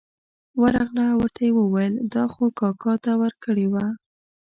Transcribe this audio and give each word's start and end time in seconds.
ورغله 0.61 1.03
او 1.11 1.17
ورته 1.23 1.41
یې 1.47 1.51
وویل 1.59 1.93
دا 2.13 2.23
خو 2.33 2.43
کاکا 2.59 2.93
ته 3.03 3.11
ورکړې 3.21 3.67
وه. 3.73 3.85